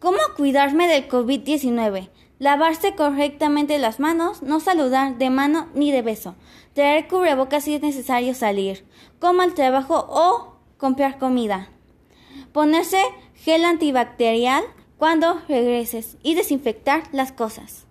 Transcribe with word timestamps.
¿Cómo 0.00 0.16
cuidarme 0.34 0.88
del 0.88 1.08
COVID-19? 1.10 2.08
Lavarse 2.38 2.94
correctamente 2.94 3.78
las 3.78 4.00
manos, 4.00 4.42
no 4.42 4.58
saludar 4.58 5.18
de 5.18 5.28
mano 5.28 5.68
ni 5.74 5.92
de 5.92 6.00
beso, 6.00 6.36
traer 6.72 7.06
cubrebocas 7.06 7.64
si 7.64 7.74
es 7.74 7.82
necesario 7.82 8.32
salir, 8.34 8.86
coma 9.18 9.44
al 9.44 9.52
trabajo 9.52 10.06
o 10.08 10.56
comprar 10.78 11.18
comida, 11.18 11.68
ponerse 12.52 12.96
gel 13.34 13.66
antibacterial 13.66 14.64
cuando 14.96 15.38
regreses 15.48 16.16
y 16.22 16.34
desinfectar 16.34 17.02
las 17.12 17.30
cosas. 17.30 17.84